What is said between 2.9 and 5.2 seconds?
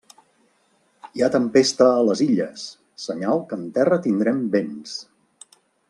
senyal que en terra tindrem vents.